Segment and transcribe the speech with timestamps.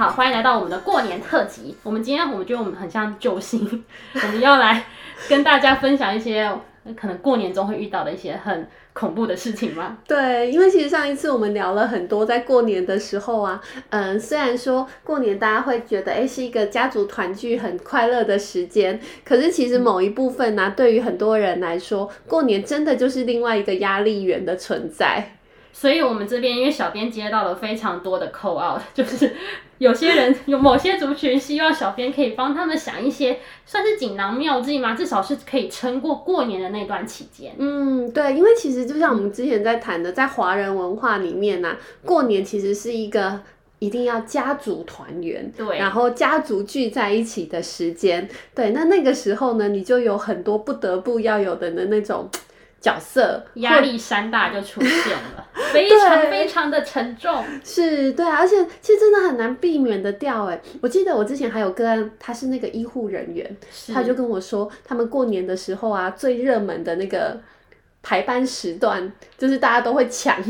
[0.00, 1.76] 好，欢迎来到我们的过年特辑。
[1.82, 3.84] 我们今天我们觉得我们很像救星，
[4.16, 4.82] 我们要来
[5.28, 6.50] 跟大家分享一些
[6.96, 9.98] 可能过年中会遇到的一些很恐怖的事情吗？
[10.08, 25.36] 对，因为其实上一次我们聊了很多，在过年的时候啊，嗯，虽然说过年大家会觉得哎是一个家族团聚很快乐的时间，可是其实某一部分呢、对于很多人来说，过年真的就是另外一个压力源的存在。
[25.72, 29.34] 所以，我们这边因为小编接到了非常多的 call out， 就是
[29.78, 34.94] 有些人有某些族群希望小编可以帮他们想一些算是锦囊妙计吗？
[34.94, 37.54] 至少是可以撑过过年的那段期间。
[37.56, 43.40] 嗯，对，因为其实就像我们之前在谈的，在华人文化里面呢、啊，过年其实是一个
[43.78, 48.28] 一定要家族团圆，对，然后家族聚在一起的时间。
[48.54, 52.28] 对，那那个时候呢，你就有很多不得不要有的的那种。
[52.80, 57.44] 角色压力山大就出现了， 非常非常的沉重。
[57.62, 60.60] 是，对啊，而且其实真的很难避免的掉哎。
[60.80, 63.56] 我记得我之前还有个案，他是那个医护人员，
[63.92, 67.38] 他就跟我说，他们过年的时候啊，最热门的那个
[68.02, 70.36] 排班时段，就是大家都会抢。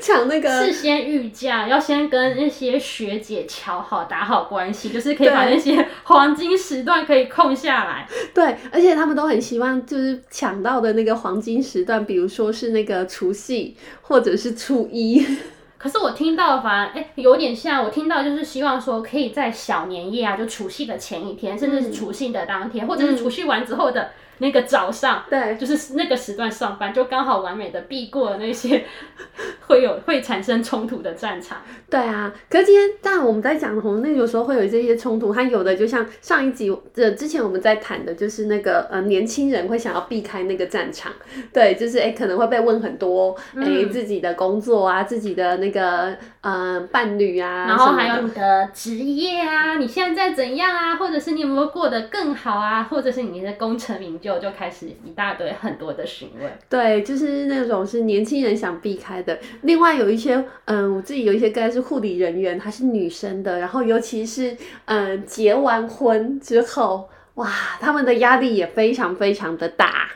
[0.00, 8.08] 抢那个事先预假，要先跟那些学姐瞧好打好关系，就是可以把那些黄金时段可以空下来。
[8.32, 15.24] 对，而且他们都很希望就是抢到的那个黄金时段，比如说是那个除夕或者是初一。
[15.76, 24.10] 可是我听到反而哎、欸、有点像，我听到就是希望说可以在小年夜啊，就除夕的前一天，甚至是除夕的当天，嗯、或者是除夕完之后的。
[24.38, 28.84] 那个早上，对，就是那个时段上班，就刚好完美的避过了那些
[29.66, 31.58] 会有会产生冲突的战场。
[31.90, 41.12] 对啊，可是今天，但我们在讲红，那有时候会有这些冲突，它有的就像上一集呃之前我们在谈的，就是那个呃年轻人会想要避开那个战场，
[41.52, 54.28] 对，就是哎可能会被问很多哎、嗯、自己的工作啊，自己的那个呃伴侣啊，然后还有你的职业啊，你现在在怎样啊，或者是你有没有过得更好啊，或者是你的功成名就。
[54.28, 59.38] 就就开始一大堆很多的询问，对，就是那种是年轻人想避开的。
[59.62, 64.54] 另外有一些，嗯，我自己有一些个案是护理人员，她是女生的，然后尤其是
[64.84, 67.50] 嗯结完婚之后，哇，
[67.80, 70.10] 他们的压力也非常非常的大。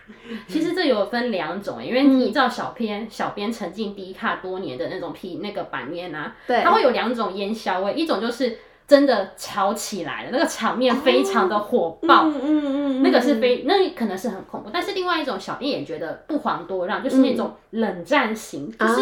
[0.46, 8.58] 其实这有分两种，因为你知道小编、嗯、小编沉浸低卡多年的那种皮那个版面啊，对，它会有两种烟消味，一种就是。
[8.92, 12.62] 真的吵起来了，那个场面非常的火爆，嗯嗯
[13.00, 14.68] 嗯，那个是非，那可能是很恐怖。
[14.70, 19.00] 但是另外一种，小编也觉得不遑多让，就是那种冷战型，就是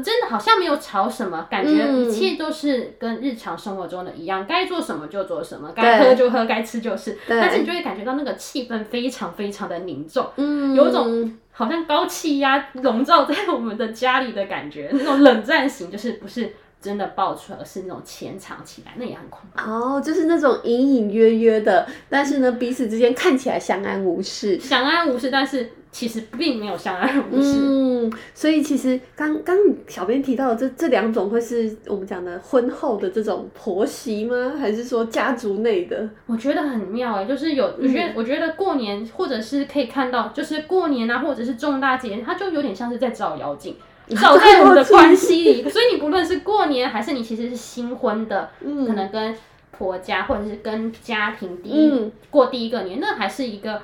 [0.00, 7.18] 真的好像没有吵什么，感觉一切都是跟日常生活中的一样，该做什么就做什么，该喝就喝，该吃就是。
[7.26, 16.54] 但是你就会感觉到那个气氛非常非常的凝重，嗯，有一种好像高气压笼罩在我们的家里的感觉，那种冷战型就是不是。
[16.82, 19.94] 真的爆出来，而是那种潜藏起来，那也很恐怖哦。
[19.94, 27.58] Oh, 就是那种隐隐约约的，但是呢，彼此之间看起来相安无事，相安无事，但是其实并没有相安无事。
[27.60, 29.56] 嗯，所以其实刚刚
[29.86, 34.54] 小编提到的这这两种，会是我们讲的婚后的这种婆媳吗？
[34.58, 36.08] 还是说家族内的？
[36.26, 43.76] 我觉得很妙哎，就是有，我觉得我觉得过年或者是可以看到，就是过年啊，或者是重大节，它就有点像是在照妖镜。
[44.20, 49.34] 照在我们的关系里，所以你不论是过年还是你其实是新婚的，嗯、可能跟
[49.70, 53.80] 婆家或者是跟家庭第一、嗯、过第一个年，那还是一个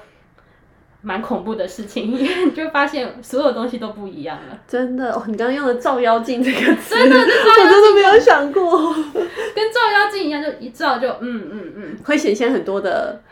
[1.00, 4.58] 蛮恐怖的事情，因为你就发现所有东西都不一样了。
[4.66, 11.98] 真的，哦、你刚刚用的“照妖镜”这个词，真的，我真的没有想过，跟照妖镜一样，就一照就嗯嗯嗯，嗯。
[12.04, 13.22] 会显现很多的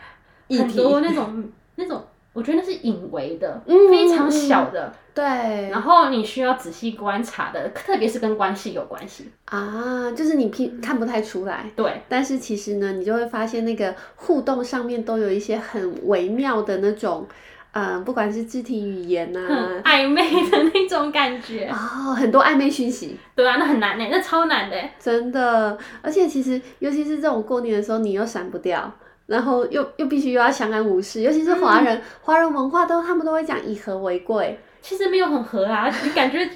[0.47, 2.07] 议题，很多那种那种。
[2.37, 5.25] 我觉得那是隐微的，嗯、非常小的，对。
[5.71, 12.03] 然后你需要仔细观察的，特别是跟关系有关系啊，就是你看看不太出来，对。
[12.07, 17.27] 但是其实呢，你就会发现那个互动上面都有一些很微妙的那种，
[17.71, 23.17] 嗯、呃，不管是肢体语言啊，暧昧的那种感觉 哦，很多暧昧讯息。
[23.35, 25.75] 对啊，那很难呢，那超难的，真的。
[26.03, 28.93] 而且其实，尤其是这种过年的时候，你又闪不掉。
[29.27, 36.49] 然后又又必须又要相安无事，尤其是华人，华、嗯、人文化都他们都会讲以和为贵，其实没有很和啊，你感觉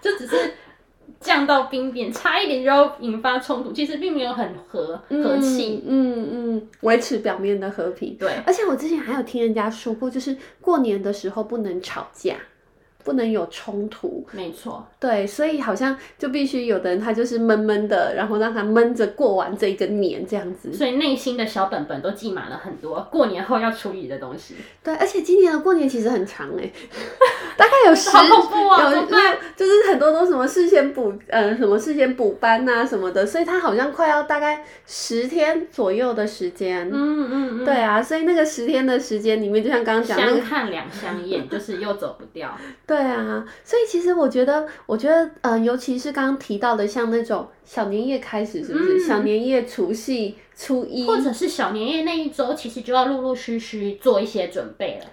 [0.00, 0.54] 就只是
[1.20, 3.72] 降到冰点，差一点就要引发冲突。
[3.72, 8.16] 其实并没有很和和气，嗯嗯，维、嗯、持表面的和平。
[8.18, 12.36] 对，而且我之前还有听人家说过，就是过年的时候不能吵架。
[13.04, 24.54] 不能有冲突，没错，对，所以好像就必须有的人他就是闷闷的，然后让他闷着过完这一个年这样子，所以内心的小本本都记满了很多过年后要处理的东西。
[24.82, 26.72] 对，而且今年的过年其实很长哎，
[27.56, 29.06] 大概有十，好恐怖啊、有有
[29.56, 42.56] 就是很多都什么事先补呃什么事先补班呐什么的，所以他好像快要大概十天左右的时间，嗯嗯嗯，对啊，所以那个十天的时间里面，就像刚刚讲的，相看两相厌， 就是又走不掉。
[42.86, 48.96] 对啊，所以其实我觉得，我觉得，呃，尤其是刚刚提到的，像那种小年夜开始，是不是？
[48.96, 55.06] 嗯、小年夜、除夕、初一，或者是小年夜那一周，其实就要陆陆续续做一些准备了。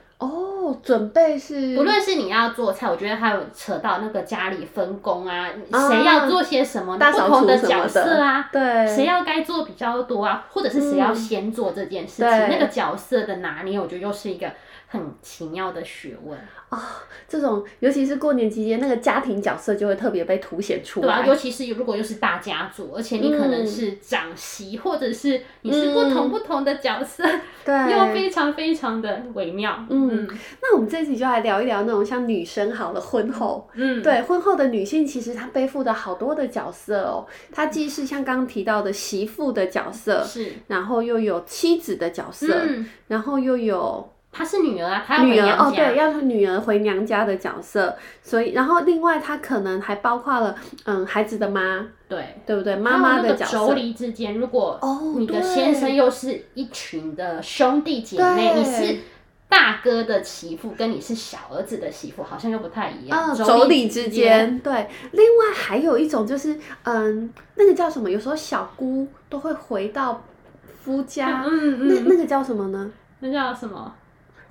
[0.62, 14.48] 哦，准备是，不论是你要做菜，我觉得还有扯到那个家里分工啊，谁要做些什么，大不同的角色啊，对，谁要该做比较多啊，或者是谁要先做这件事情，嗯、那个角色的拿捏，我觉得又是一个。
[14.91, 16.79] 很奇妙的学问啊、哦！
[17.25, 21.05] 这种尤其是过年期间，那个家庭角色就会特别被凸显出来。
[21.05, 27.23] 对啊，尤其是如果又是大家族，而且你可能是长媳，嗯、或者是你是不同不同的角色，
[27.63, 29.85] 对、 嗯，又非常非常的微妙。
[29.89, 44.11] 嗯，嗯，那我们这期就来聊一聊那种像女生好了，婚后，嗯，对，婚后的女性其实她背负的好多的角色哦，她既是像刚刚提到的媳妇的角色，是，然后又有妻子的角色，嗯、然后又有。
[44.31, 45.24] 她是女儿啊，她。
[45.24, 50.56] 女儿哦，对，要是女儿回娘家的角色，所以然后另外她可能还包括了
[50.86, 52.75] 嗯孩子的妈，对对不对？
[52.75, 53.57] 妈妈的角色。
[53.57, 54.80] 妯娌之间，如果
[55.18, 59.00] 你的先生又是一群的兄弟姐妹，你是
[59.50, 63.19] 大哥的媳妇，跟你是小儿子的媳妇，好像又不太一样。
[63.31, 64.88] 嗯，妯娌之间，对。
[65.12, 68.10] 另外还有一种就是嗯，那个叫什么？
[68.10, 70.24] 有时候小姑都会回到
[70.81, 72.89] 夫家，嗯嗯，那那个叫什么呢？
[73.19, 73.94] 那叫什么？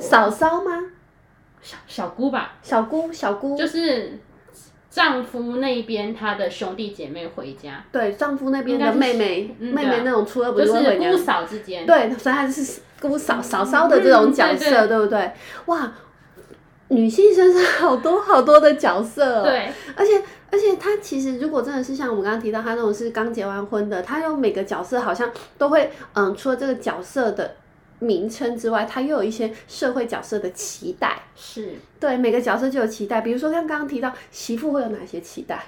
[0.00, 0.86] 嫂嫂吗？
[1.62, 3.54] 小小姑吧，小姑小姑。
[3.56, 4.18] 就是
[4.90, 15.32] 丈夫那边他的兄弟姐妹回家，对，丈夫那边的妹妹、嗯、妹妹那种初二不是会回家，就是姑嫂之间，对，所以她是姑嫂嫂嫂的这种角色，嗯、对，对，对不对？
[15.66, 15.92] 哇，
[16.88, 20.20] 女性身上好多好多的角色，对，而且
[20.50, 27.56] 而且她其实如果真的是像我们刚刚提到，她那种是刚结完婚的，她有每个角色好像都会，嗯，除了这个角色的。
[28.00, 33.20] 名称之外，它又有一些社会角色的期待，是对每个角色就有期待。
[33.20, 35.66] 比如说像刚刚提到媳妇会有哪些期待？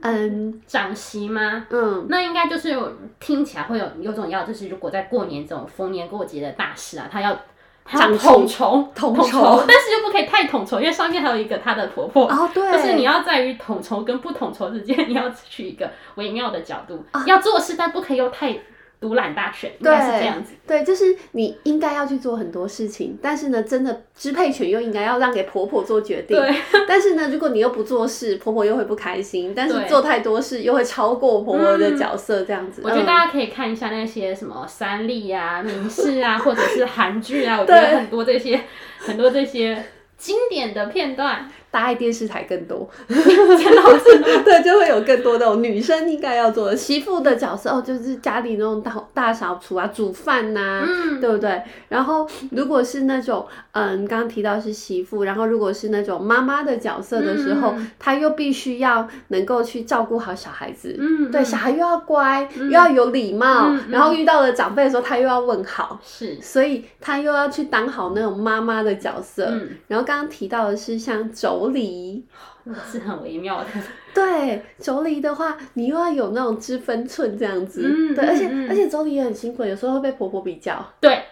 [0.00, 1.66] 嗯，长媳吗？
[1.68, 2.74] 嗯，那应该就是
[3.18, 7.38] 听起来会有有种要，就是如果在过年这种逢年过节的大事啊，她要
[7.84, 18.58] 统筹统筹，但是又不可以太统筹，因为上面还有一个她的婆婆哦，对，就是你要在于统筹跟不统筹之间，你要取一个微妙的角度，哦、要做事，但不可以又太。
[19.00, 20.52] 独揽大权，应该是这样子。
[20.66, 26.36] 对，就是你应该要去做很多事情，但是呢，真的支配权又应该要让给婆婆做决定。
[26.36, 26.54] 对。
[26.86, 29.54] 但是呢，如果你又不做事，婆婆又会不开心。
[29.56, 32.82] 但是做太多事又会超过婆婆的角色，这样子。
[32.84, 38.60] 我觉得大家可以看一下那些什么三立啊、民视啊，或者是韩剧啊，我觉得很多这些
[38.98, 39.82] 很多这些
[40.18, 41.50] 经典的片段。
[41.70, 51.62] 大爱电视台更多，真的好真的， 对，就会有更多那种女生应该要做的媳妇的角色哦，就是家里那种大大扫除啊、煮饭呐、啊，嗯，对不对？
[51.88, 69.46] 然后如果是那种嗯，刚刚提到是媳妇，然后如果是那种妈妈的角色的时候，嗯、她又必须要能够去照顾好小孩子，嗯，对，小孩又要乖，嗯、又要有礼貌，嗯、然后遇到了长辈的时候，她又要问好，是，所以她又要去当好那种妈妈的角色。
[69.50, 71.30] 嗯，然后刚刚提到的是像
[71.68, 72.22] 妯娌
[72.90, 73.66] 是很微妙的。
[74.14, 77.82] 对，妯娌的话，你又要有那种知分寸这样子。
[77.84, 80.84] 嗯，对，而且、嗯、而且妯娌也很辛苦，有时候会被婆婆比较。
[81.00, 81.22] 对，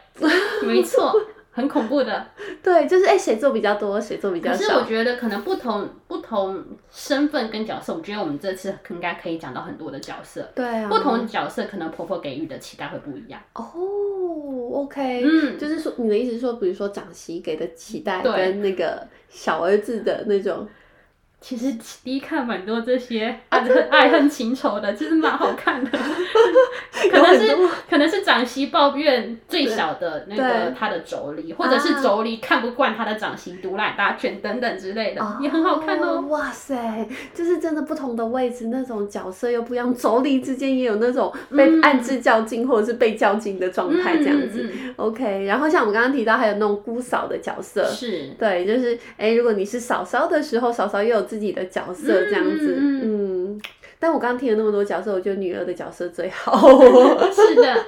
[0.62, 1.14] 没错，
[1.58, 2.26] 很恐怖的。
[2.62, 4.58] 对，就是哎，谁做比较多，谁做比较少。
[4.58, 10.48] 可是我觉得可能不同不同身份跟角色，我觉得我们这次应该可以讲到很多的角色。
[10.54, 13.40] 对啊，不同角色可能婆婆给予的期待会不一样。
[13.54, 13.64] 哦
[14.72, 19.06] ，OK，嗯，就是说你的意思是说，比如说长媳给的期待跟那个。
[19.30, 20.66] 小儿子的那种，
[21.40, 25.90] 其实第一看蛮多这些 爱恨爱恨情仇的，其实蛮好看的。
[27.10, 27.56] 可能是
[27.88, 36.22] 可能是长媳抱怨最小的那个他的妯娌，或者是妯娌看不惯他的长媳独揽大权等等之类的，啊、也很好看哦。
[36.28, 39.94] 哇塞，就是真的不同的位置，那种角色又不一样。
[39.94, 44.64] 妯娌之间也有那种被暗自较劲或者是被较劲的状态，这样子。
[44.64, 53.02] 嗯嗯嗯、OK，然后像我们刚刚提到，还有那种姑嫂的角色，是对，就是哎、欸，如果你是嫂嫂的时候，嫂嫂也有自己的角色，这样子，嗯。
[53.04, 53.60] 嗯
[54.00, 56.56] 但我刚刚听了那么多角色，我觉得女儿的角色最好。
[57.34, 57.84] 是的。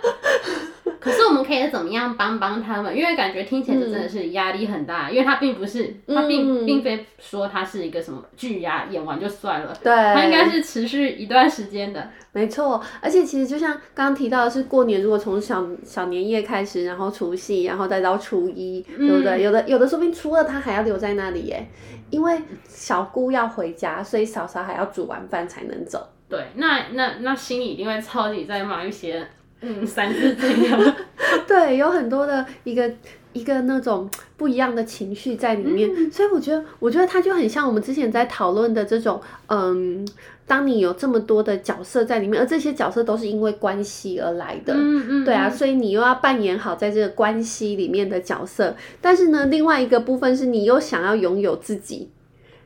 [1.00, 2.94] 可是我们可以怎么样帮帮他们？
[2.94, 9.74] 因为感觉听起来就真的是压力很大，嗯、因为他并不是，他并、嗯、并非说他是一个什么剧呀，演完就算了。
[9.82, 12.10] 对，他应该是持续一段时间的。
[12.32, 19.42] 没错，而且其实就像刚刚提到的是过年，如果从小小年夜开始，然后除夕，然后再到初一，嗯、对不对？
[19.42, 21.66] 有的有的说不定初二他还要留在那里耶，
[22.10, 22.38] 因为
[22.68, 26.06] 小姑要回家，所以嫂嫂还要煮完饭才能走。
[26.28, 29.26] 对，那那那心里一定会超级在忙一些。
[29.60, 30.96] 嗯，三字经啊，
[31.46, 32.90] 对，有很多的一个
[33.32, 40.06] 一个那种不一样的情绪在里面，嗯、所以我觉得，我觉得它就很像我们之前在讨论的这种，嗯，
[40.46, 52.08] 当你有这么多的角色在里面，而这些角色都是因为关系而来的，嗯嗯，对啊，所以你又要扮演好在这个关系里面的角色，但是呢，另外一个部分是你又想要拥有自己。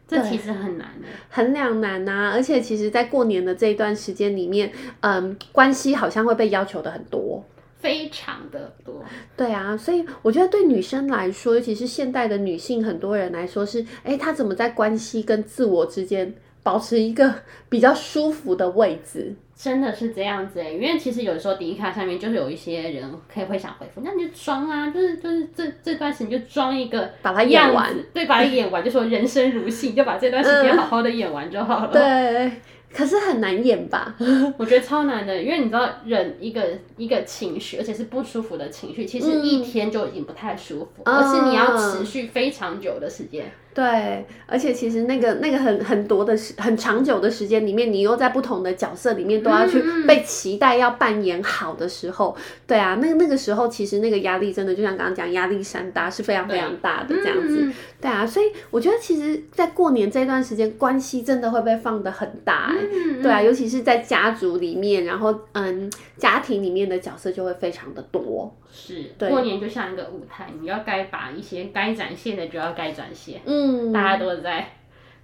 [0.06, 2.30] 这其实很难的，很两难呐、啊。
[2.32, 4.70] 而且，其实，在过年的这一段时间里面，
[5.00, 7.42] 嗯，关系好像会被要求的很多，
[7.78, 9.02] 非常的多。
[9.36, 17.34] 对啊，所以我觉得对女生来说，尤其是现代的女性，很多人来说是，哎，她怎么在关系跟自我之间保持一个
[17.68, 19.34] 比较舒服的位置？
[19.56, 31.92] 真的是这样子哎，因为其实有时候迪卡上面就是有一些人可以会想回复，那你就装啊，就是就是这这段时间就装一个把它演完，对，把它演完，就说人生如戏，就把这段时间好好的演完就好了。
[31.92, 32.52] 对。
[32.94, 34.14] 可是很难演吧？
[34.56, 36.62] 我觉得超难的，因为你知道，忍一个
[36.96, 43.50] 一个情绪，而且是不舒服的情绪，其实一天就已经不太舒服，嗯、而是你要持续非常久的时间。
[43.74, 57.56] 对，而且其实那个那个很很多的时很长久的时间里面，你又在不同的角色里面都要去被期待要扮演好的时候，嗯、对啊，那那个时候其实那个压力真的就像刚刚讲，压力山大是非常非常大的这样子。
[57.56, 68.54] 对，嗯、对啊，所以我觉得其实，在过年这段时间，关系真的会被放得很大，欸，嗯、对啊，尤其是在家族里面，然后嗯，家庭里面的角色就会非常的多。
[68.72, 73.40] 是，对过年就像一个舞台，你要该把一些该展现的就要该展现。
[73.44, 74.68] 嗯，大家都在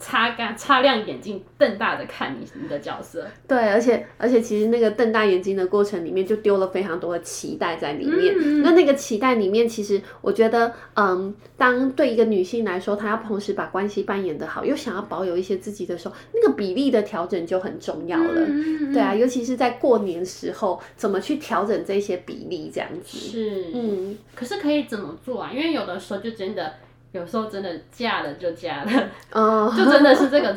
[0.00, 3.26] 擦干、擦亮眼睛，瞪大的看你你的角色。
[3.47, 8.35] 对，而且而且其实那个瞪大眼睛的过程里面，就丢了非常多的期待在里面。
[8.37, 18.40] 嗯、那那个期待里面，其实我觉得，嗯，当对一个女性来说，她要同时把关系扮演的好，又想要保有一些自己的时候，那个比例的调整就很重要了。
[18.49, 23.19] 嗯、对啊，尤其是在过年时候，怎么去调整这些比例，这样子。
[23.19, 25.50] 是，嗯，可是可以怎么做啊？
[25.52, 26.73] 因为有的时候就真的，
[27.12, 30.57] 有时候真的嫁了就嫁了，哦， 就真的是这个，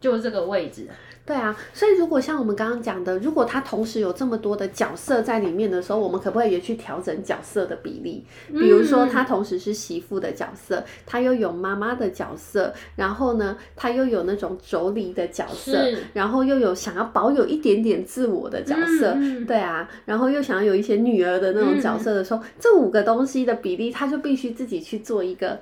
[0.00, 0.86] 就这个位置。
[1.24, 8.24] 对啊，所以如果像我们刚刚讲的，如果他同时有这么多的角色在里面的时候，我们可不可以也去调整角色的比例？
[8.52, 15.76] 比如说，他同时是媳妇的角色，他又有妈妈的角色，然后呢，他又有那种妯娌的角色，
[16.12, 25.58] 然后又有想要保有一点点自我的角色，嗯、对啊，然后又想要有一些女儿的那种角色的时候，嗯、这五个东西的比例，他就必须自己去做一个。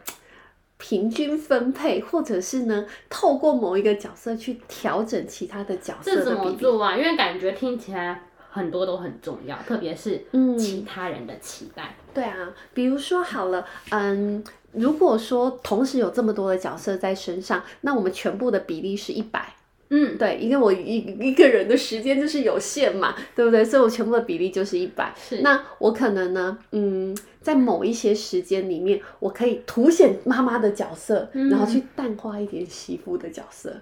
[0.79, 6.23] 平均分配，或者是呢，透过某一个角色去调整其他的角色的。
[6.23, 6.97] 这怎么做啊？
[6.97, 10.25] 因为感觉听起来很多都很重要，特别是
[10.59, 11.97] 其他人的期待。
[11.99, 12.15] 嗯。
[12.15, 19.55] 对啊，比如说好了，嗯，如果说同时有这么多的角色在身上，那我们全部的比例是一百。
[19.91, 23.65] 嗯，对，因为我一一个人的时间就是有限嘛，对不对？
[23.65, 25.13] 所以我全部的比例就是一百。
[25.17, 33.75] 是，那我可能呢，嗯，在某一些时间里面，我可以凸显妈妈的角色，嗯、然后去淡化一点媳妇的角色。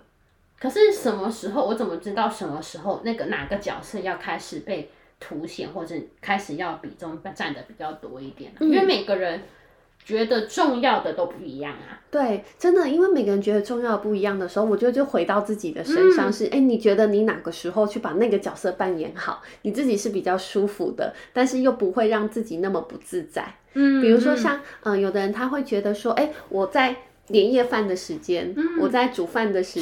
[0.58, 8.58] 可是什么时候，我怎么知道什么时候那个哪个角色要开始被凸显，或者开始要比重占的比较多一点呢？
[8.60, 9.40] 嗯、因为每个人。
[10.04, 23.54] 觉得重要的都不一样啊，对，真的，因为每个人觉得重要不一样的时候，我觉得就回到自己的身上是，哎、嗯，你觉得你哪个时候去把那个角色扮演好，你自己是比较舒服的，但是又不会让自己那么不自在。
[23.74, 26.96] 嗯，比如说像，嗯、呃，有的人他会觉得说，哎，我在
[27.32, 29.80] 年夜饭的时间，嗯、我在煮饭的时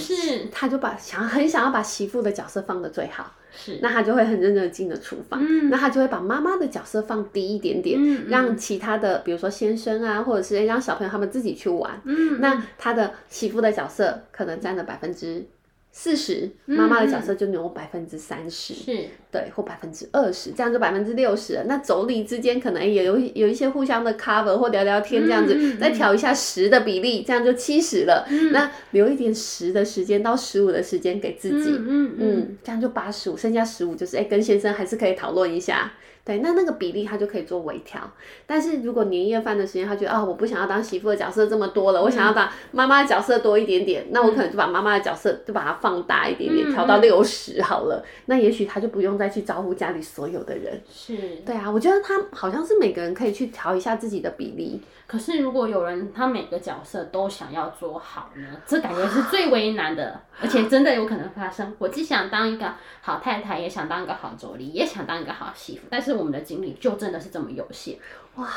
[0.51, 3.37] 他就把想很想要把媳妇的角色放的最好。
[3.53, 12.01] 是，那他就会很认真的进了厨房，嗯、那他就会把妈妈的角色放低一点点，嗯、让其他的，比如说先生啊，或者是让小朋友他们自己去玩。
[12.05, 15.45] 嗯、那他的媳妇的角色可能占了百分之
[15.91, 18.73] 四十，妈妈的角色就有百分之三十。
[18.73, 21.63] 是，对，或百分之二十，这样就百分之六十。
[21.67, 28.27] 那妯娌之间可能也有有一些互相的 cover 或聊聊天这样子，嗯嗯嗯、再调一下十的比例，这样就七十了。
[28.29, 35.93] 嗯、那留一点十的时间到十五的时间给自己，嗯这样就八十五，剩下十五就是哎，跟先生还是可以讨论一下。
[36.23, 37.99] 对，那那个比例他就可以做微调。
[38.47, 48.05] 但是如果年夜饭的时间，他觉得啊、哦，我不想要当媳妇的角色这么多了，嗯、我想要当妈妈的角色多一点点，那我可能就把妈妈的角色就把它放大一点点，调、嗯、到六十好了。
[48.05, 50.81] 嗯、那也许他就不用再去招呼家里所有的人。
[50.91, 54.81] 是，对啊，我觉得他好像是每个人可以去调一下自己的比例。
[55.11, 58.45] 可是如果有人他每个角色都想要做好呢？
[58.65, 61.75] 这感觉是最为难的，而且真的有可能发生。
[61.81, 67.97] 我既想当一个好太太，也想当一个好妯娌，也想当一个好媳妇，但是我们的精力就真的是这么有限。
[68.37, 68.49] 哇，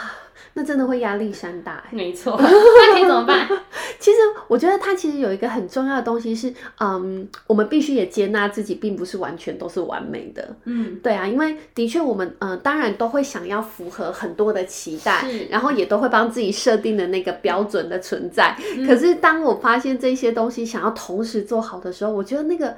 [0.53, 1.83] 那真的会压力山大。
[1.89, 3.49] 没错，那可以怎么办？
[3.99, 4.17] 其实
[4.47, 10.55] 我觉得他其实有一个很重要的东西是，嗯，我们必须也接纳自己，并不是完全都是完美的。
[10.65, 18.55] 嗯，对啊，因为的确我们，嗯，当然都会想要符合很多的期待，然后也都会帮自己设定的那个标准的存在。
[18.77, 22.75] 嗯、可是当我发现这些东西想要同时做好的时候，我觉得那个。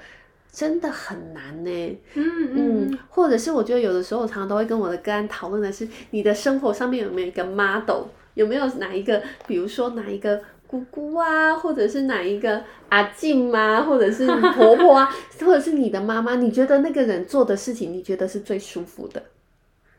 [0.57, 8.03] 真的很难呢，嗯嗯，嗯，或者是我觉得有的时候，我常常都会跟我的个案讨论的是，你的生活上面有没有一个 model，
[8.35, 15.13] 有没有哪一个，比如说哪一个姑姑啊，或者是哪一个阿静啊，或者是婆婆啊，
[15.45, 19.21] 或者是你的妈妈，你觉得那个人做的事情，你觉得是最舒服的？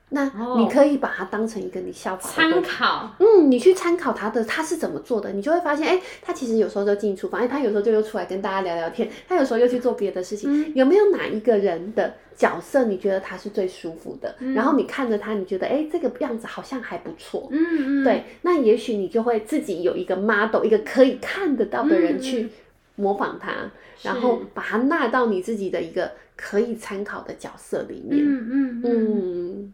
[0.09, 0.25] 那
[0.57, 10.49] 你可以把它当成一个你效仿参考，嗯，你去参考他的他是怎么做的，你就会发现，哎、欸，他其实有时候就进厨房，哎、欸，他有时候就又出来跟大家聊聊天，他有时候又去做别的事情。
[10.49, 14.33] 嗯、有没有哪一个人的角色你觉得他是最舒服的？
[14.39, 17.49] 嗯、然后你看着他，你觉得，哎、欸，这个样子好像还不错。
[17.51, 22.49] 嗯嗯，对，那也许你就会自己有一个 model，一个可以看得到的人去
[22.95, 23.71] 模仿他，嗯、
[24.03, 28.25] 然后把他纳到你自己的一个可以参考的角色里面。
[28.25, 29.73] 嗯嗯嗯。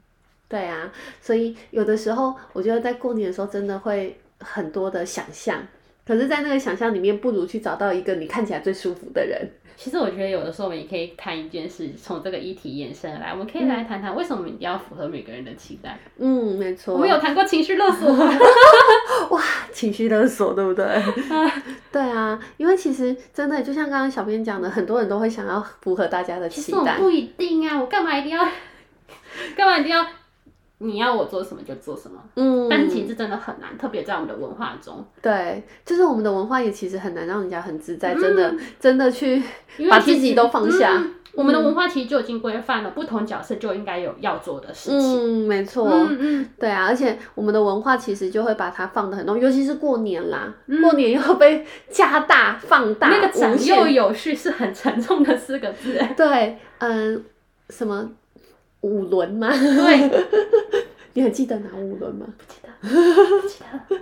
[0.52, 5.66] 嗯对啊，所以有的时候我觉得在过年的时候真的会很多的想象，
[6.06, 9.48] 可是，在那个想象里面，不如去找到一个你看起来最舒服的人。
[9.74, 15.98] 其实我觉得有的时候我们也可以谈一件事，从这个议题延伸来，我们可以来谈谈为什么一定要符合每个人的期待。
[16.18, 16.92] 嗯，没错。
[16.94, 18.06] 我们有谈过情绪勒索。
[19.30, 19.42] 哇，
[19.72, 20.84] 情绪勒索，对不对？
[21.90, 26.64] 对啊，因为其实真的就像刚刚小编讲的，很多人都会想要符合大家的期待。
[26.66, 28.46] 其实我不一定啊，我干嘛一定要？
[29.56, 30.06] 干嘛一定要？
[30.82, 39.42] 你要我做什么就做什么，嗯，但是其实真的很难，特别在我们的文化中，对，就是我们的文化也其实很难让人家很自在，嗯、真的真的去
[39.88, 40.96] 把自己都放下。
[40.96, 45.44] 嗯、我们的文化其实就已经规范了，嗯、不同角色就应该有要做的事情。
[45.44, 55.98] 嗯，没错，嗯嗯，对啊，而且我们的文化其实就会把它放的很重，尤其是过年啦，嗯、过年又被加大放大，那个长幼有序是很沉重的四个字。
[56.16, 57.24] 对，嗯，
[57.70, 58.10] 什么？
[58.82, 59.48] 五轮吗？
[59.50, 60.24] 对，
[61.14, 62.26] 你还记得哪五轮吗？
[62.38, 63.96] 不记得，不记得。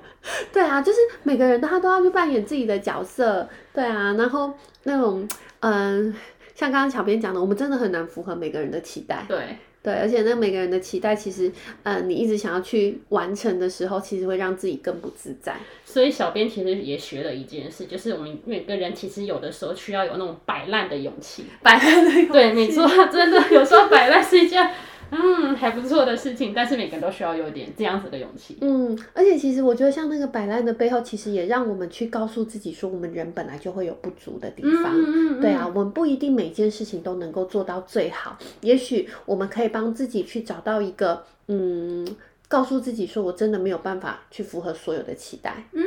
[0.53, 3.49] 对啊，就是每个人他都要去扮演自己的角色。
[3.73, 4.53] 对啊，然后
[4.85, 5.27] 那种
[5.61, 6.15] 嗯，
[6.55, 9.25] 像刚刚小编讲的，我们真的很难符合每个人的期待。
[9.27, 11.51] 对对，而且那每个人的期待，其实
[11.85, 15.57] 嗯，你一直想要去完成的时候，其实会让自己更不自在。
[15.87, 21.47] 所以小编其实也学了一件事，就是我们每个人其实有的时候需要有那种摆烂的勇气。
[21.63, 22.33] 摆烂的勇气。
[22.33, 24.71] 对，没错，真的有时候摆烂是一件
[25.11, 28.57] 嗯还不错的事情，但是每个人都需要有点这样子的勇气。
[28.61, 34.95] 嗯，而且其实我觉得像那个摆烂的背后，其实也让我们去告诉自己说，我们人本来就会有不足的地方。
[34.95, 35.41] 嗯嗯嗯。
[35.41, 42.07] 对啊，我们不一定每件事情都能够做到最好，也许我们可以帮自己去找到一个嗯。
[42.49, 45.85] 告诉自己说，我真的没有办法去符合所有的期待，嗯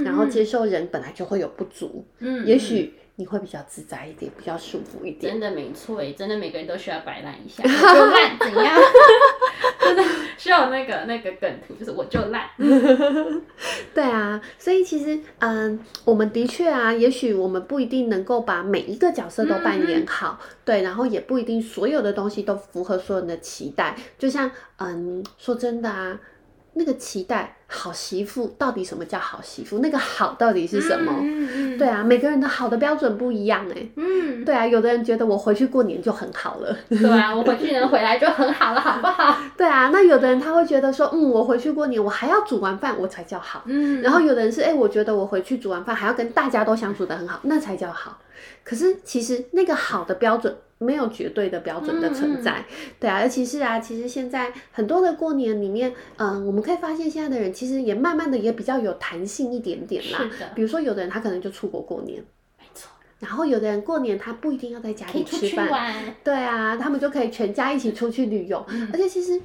[0.00, 5.32] 嗯，然后接受人本来就会有不足，嗯，也许你会比较自在一点，比较舒服一点。
[5.32, 8.78] 真的没错，真的每个人都需要摆烂一下， 就烂怎样？
[9.80, 10.02] 真 的
[10.36, 12.48] 需要那个那个梗图，就是我就烂。
[13.94, 24.50] 对啊，所以其实嗯，我们的确啊，也许我们不一定能够把每一个角色都扮演好，嗯、对，然后也不一定所有的东西都符合所有人的期待，就像。
[24.78, 26.20] 嗯，说真的啊，
[26.78, 29.78] 那个期待好媳妇到底什么叫好媳妇？
[29.78, 31.10] 那个好到底是什么？
[31.22, 33.88] 嗯嗯、对啊，每个人的好的标准不一样哎。
[33.96, 36.76] 嗯，对啊，有的人觉得我回去过年就很好了。
[36.90, 39.38] 对啊，我回去能回来就很好了，好不好？
[39.56, 43.62] 对啊，那有的人他会觉得说，嗯，我回去过年我还要煮完饭我才叫好。
[43.64, 48.18] 嗯，然后有的人是哎，我觉得我回去煮完饭还要跟大家都相处得很好，那才叫好。
[48.62, 50.54] 可是其实那个好的标准。
[50.78, 52.64] 没有绝对的标准的存在，
[53.00, 60.28] 对啊，尤其是啊，其实现在很多的过年里面，嗯、呃，我们可以发现现在的人其实也慢慢的也比较有弹性一点点啦。
[60.54, 62.22] 比如说有的人他可能就出国过年，
[62.58, 62.90] 没错。
[63.18, 68.62] 然后有的人过年他不一定要在家里吃饭，对啊，他们就可以全家一起出去旅游。
[68.68, 69.40] 嗯、而且其实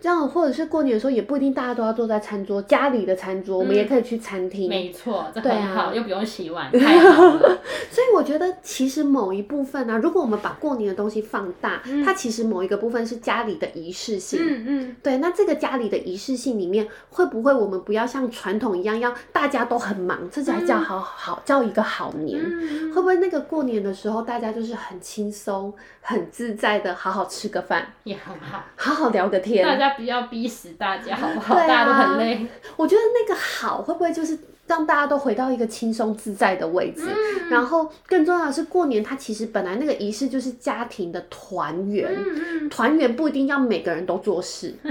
[0.00, 4.68] 这样，或者是过年的时候，也不一定大家都要坐在餐桌，家里的餐桌，嗯、我们也可以去餐厅。
[4.68, 7.58] 没错，这很好，啊、又不用洗碗， 太好了。
[7.90, 14.40] 所以我觉得，其实某一部分呢、啊，如果我们把过年的东西放大，嗯、它其实某一个部分是家里的仪式性。
[14.42, 14.96] 嗯嗯。
[15.02, 22.40] 对，那这个家里的仪式性里面，会不会我们不要像传统一样，要大家都很忙，这才叫好好、嗯、叫一个好年？
[22.44, 29.63] 嗯、会不会那个过年的时候，大家就是很轻松、很自在的，好好吃个饭也很好，好好聊个天。
[29.64, 31.54] 大家不要逼死大家， 好不好？
[31.54, 32.46] 啊、大家都很累。
[32.76, 37.02] 我觉得那个好，会不会就是让大家都回到一个轻松自在的位置？
[37.06, 42.10] 嗯、然后更重要的是，过年它其实本来那个仪式就是家庭的团圆。
[42.16, 44.74] 嗯、团圆不一定要每个人都做事。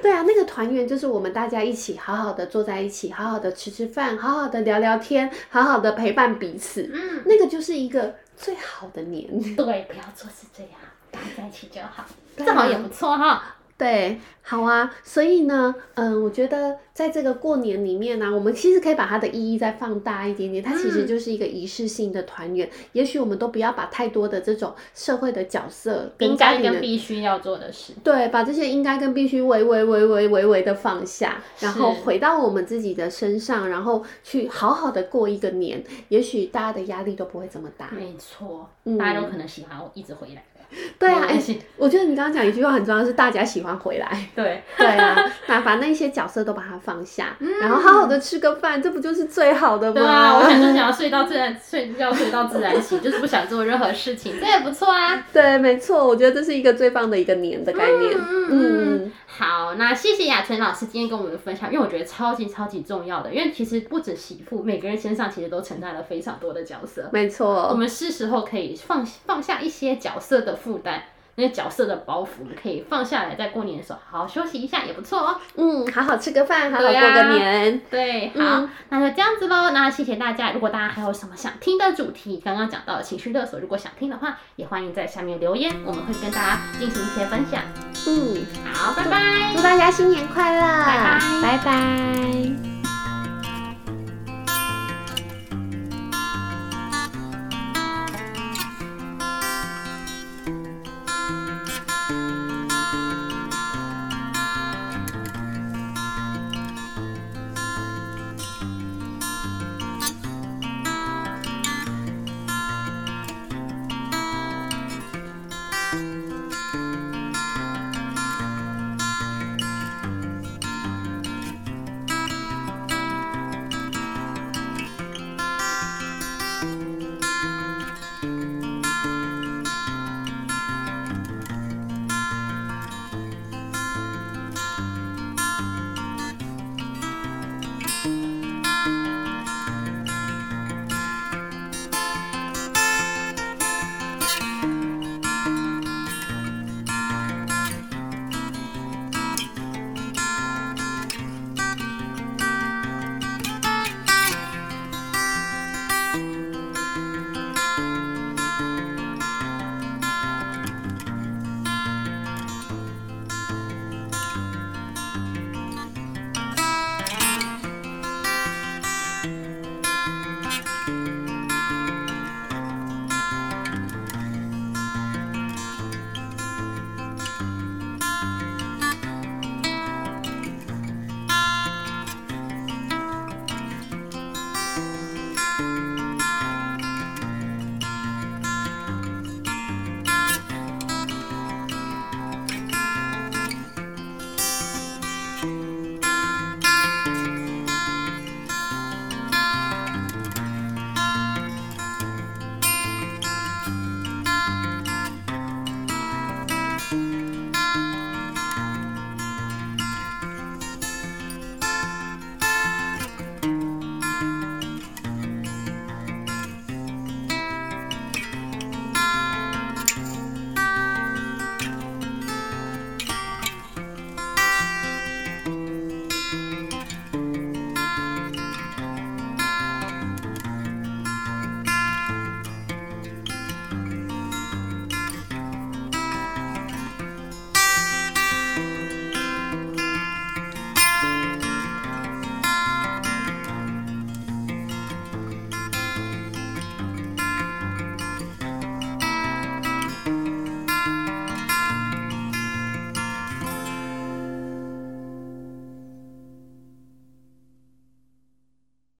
[0.00, 6.88] 对啊，那个团圆就是我们大家一起好好的坐在一起，好好的吃吃饭，好好的聊聊天，好好的陪伴彼此。
[6.92, 9.28] 嗯，那个就是一个最好的年。
[9.56, 10.72] 对，不要做事这样，
[11.10, 12.04] 大家在一起就好，
[12.36, 13.54] 正好也不错哈。
[13.78, 22.66] 对，好啊，所以呢，嗯，我觉得在这个过年里面呢、啊，我们其实可以把它的意义再放大一点点，它其实就是一个仪式性的团圆。
[22.66, 35.84] 嗯、也许我们都不要把太多的这种社会的角色跟该跟必须要做的事，对，把这些应该跟必须微微微微微微的放下，然后回到我们自己的身上，然后去好好的过一个年。
[36.08, 37.90] 也许大家的压力都不会这么大。
[37.92, 40.42] 没错，嗯、大家都可能喜欢我一直回来。
[40.98, 44.28] 对啊，哎、欸，我觉得你刚刚讲一句话很重要，是大家喜欢回来。
[44.34, 49.94] 对， 对啊，把把那些角色都把它放下，嗯、然后好好的吃个饭，这不就是最好的吗？
[49.94, 55.24] 对啊，我想就想要睡到自然 睡觉，睡到自然醒，就是不想做任何事情，这也不错啊。
[55.32, 58.14] 对，没错，我觉得这是一个最棒的一个年的概念。
[58.18, 58.48] 嗯。
[58.50, 67.08] 嗯嗯好，那谢谢雅淳老师今天跟我们的分享，因为我觉得超级超级重要的，因为其实不止媳妇，每个人身上其实都承担了非常多的角色。
[67.12, 71.04] 没错，我们是时候可以放放下一些角色的负担。
[71.36, 75.40] 那个角色的包袱我们可以放下来，在过年的时候好好休息一下也不错哦。
[75.54, 77.80] 嗯，好好吃个饭，好好过个年。
[77.88, 79.70] 对，好，嗯、那就这样子喽。
[79.70, 80.50] 那谢谢大家。
[80.50, 87.87] 如果大家还有什么想听的主题，刚刚讲到的情绪勒索，如果想听的话，也欢迎在下面留言，我们会跟大家进行一些分享。
[88.06, 89.52] 嗯，好，拜拜。
[89.54, 92.67] 祝大家新年快乐，拜拜，拜拜。